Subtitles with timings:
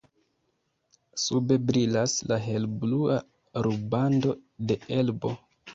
[1.25, 3.21] Sube brilas la helblua
[3.69, 4.39] rubando
[4.71, 5.39] de Elbo.